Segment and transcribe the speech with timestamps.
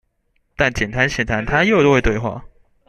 [0.55, 2.43] 但簡單閒談，他又會對話